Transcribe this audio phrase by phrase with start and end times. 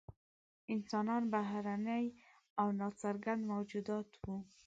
[0.73, 2.03] انسانان بهرني
[2.59, 4.35] او نا څرګند موجودات وو.